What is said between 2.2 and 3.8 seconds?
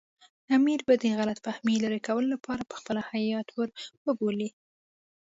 لپاره پخپله هیات ور